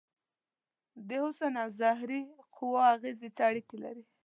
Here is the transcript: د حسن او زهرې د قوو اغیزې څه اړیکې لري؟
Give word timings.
د 1.07 1.09
حسن 1.23 1.53
او 1.63 1.69
زهرې 1.79 2.21
د 2.27 2.31
قوو 2.55 2.79
اغیزې 2.93 3.29
څه 3.35 3.41
اړیکې 3.49 3.77
لري؟ 3.83 4.03